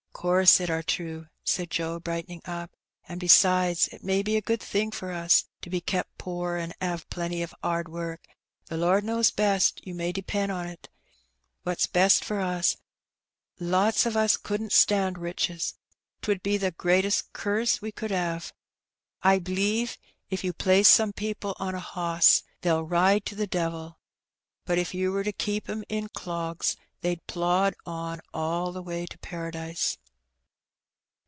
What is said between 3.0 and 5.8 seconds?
An', besides, it may be a good thing for us to